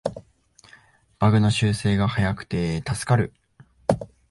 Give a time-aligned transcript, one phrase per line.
[1.19, 3.35] バグの修正が早くて助かる